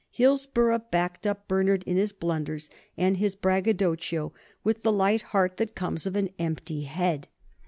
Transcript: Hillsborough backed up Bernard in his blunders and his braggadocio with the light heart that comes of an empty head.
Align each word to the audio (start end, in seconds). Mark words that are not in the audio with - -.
Hillsborough 0.09 0.81
backed 0.89 1.27
up 1.27 1.47
Bernard 1.47 1.83
in 1.85 1.95
his 1.95 2.11
blunders 2.11 2.71
and 2.97 3.17
his 3.17 3.35
braggadocio 3.35 4.33
with 4.63 4.81
the 4.81 4.91
light 4.91 5.21
heart 5.29 5.57
that 5.57 5.75
comes 5.75 6.07
of 6.07 6.15
an 6.15 6.29
empty 6.39 6.81
head. 6.85 7.27